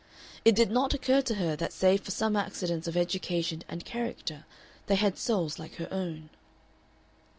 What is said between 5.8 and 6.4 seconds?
own.